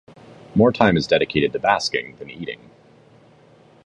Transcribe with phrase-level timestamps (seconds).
[0.55, 2.71] More time is dedicated to basking than eating.